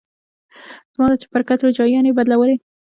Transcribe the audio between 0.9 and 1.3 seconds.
زما د